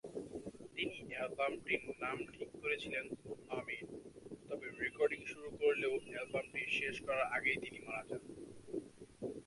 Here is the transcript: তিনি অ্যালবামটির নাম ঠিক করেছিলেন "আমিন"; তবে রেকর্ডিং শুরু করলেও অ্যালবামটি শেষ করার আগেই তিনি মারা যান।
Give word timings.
তিনি 0.75 0.97
অ্যালবামটির 1.09 1.83
নাম 2.03 2.17
ঠিক 2.29 2.49
করেছিলেন 2.61 3.05
"আমিন"; 3.49 3.85
তবে 4.49 4.67
রেকর্ডিং 4.81 5.21
শুরু 5.25 5.49
করলেও 5.59 5.93
অ্যালবামটি 6.07 6.61
শেষ 6.79 6.95
করার 7.05 7.27
আগেই 7.35 7.57
তিনি 7.63 7.79
মারা 7.85 8.03
যান। 8.09 8.23